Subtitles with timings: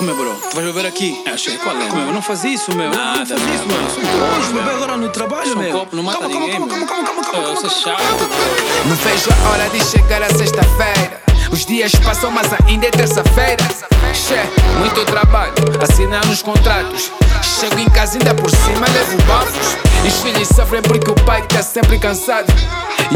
[0.00, 0.34] Como é, bro?
[0.34, 1.22] Tu vais beber aqui?
[1.26, 1.86] É, achei, qual é?
[1.88, 2.14] Como é, meu?
[2.14, 2.88] Não faz isso, meu.
[2.88, 4.38] Nada, não faz isso, meu.
[4.38, 5.72] hoje, beber agora no trabalho, meu.
[5.78, 8.16] copo não mata calma, ninguém, calma, calma, calma, calma, calma, Eu calma, sou chato, calma,
[8.16, 8.84] calma.
[8.88, 11.22] Não vejo a hora de chegar a sexta-feira.
[11.52, 13.62] Os dias passam, mas ainda é terça-feira.
[14.20, 14.38] Che,
[14.78, 17.10] muito trabalho, assinar nos contratos.
[17.42, 19.78] Chego em casa ainda por cima, levo bafos.
[20.06, 22.52] Os filhos sofrem porque o pai tá sempre cansado.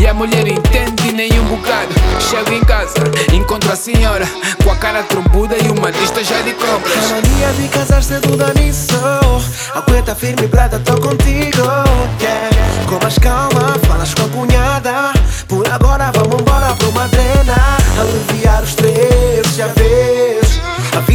[0.01, 1.95] E a mulher entende nem um bocado.
[2.19, 2.95] Chego em casa,
[3.35, 4.27] encontro a senhora
[4.65, 6.97] com a cara trombuda e uma lista já de compras.
[6.97, 8.95] A mania de casar cedo dá nisso
[9.75, 11.63] Aguenta firme, prata, tô contigo
[12.21, 12.49] yeah.
[12.89, 14.29] Com mais calma, falas com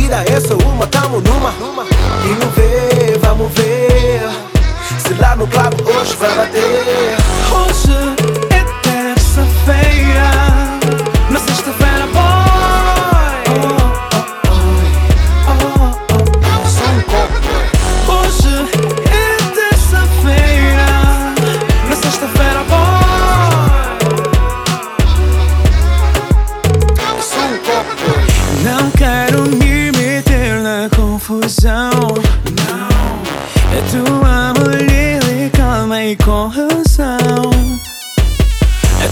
[0.10, 1.54] vida é só uma, tamo numa.
[2.26, 4.22] E não vê, vamos ver.
[4.98, 7.19] Se lá no clube hoje vai bater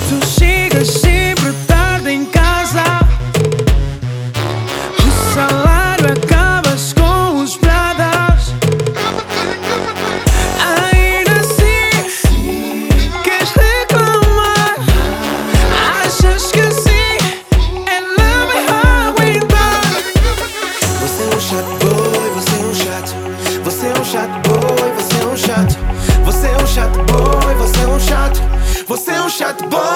[0.09, 2.83] Tu chegas sempre tarde em casa.
[5.05, 8.53] O salário acabas com os pradas.
[10.63, 12.87] Ainda assim,
[13.21, 14.75] queres reclamar?
[16.05, 17.17] Achas que sim?
[17.17, 19.81] assim ela vai aguentar?
[21.01, 23.13] Você é um chato boy, você é um chato.
[23.65, 25.77] Você é um chato boy, você é um chato.
[26.23, 28.41] Você é um chato boy, você é um chato.
[28.87, 29.86] Você é um chato boy.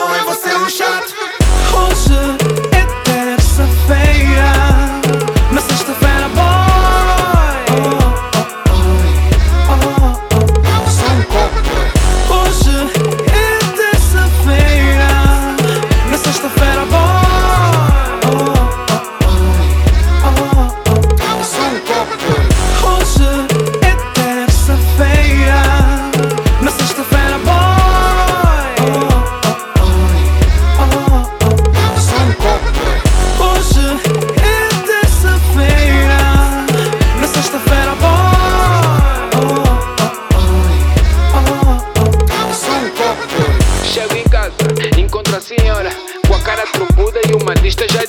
[45.41, 45.89] senhora,
[46.27, 48.00] com a cara trombuda e uma lista já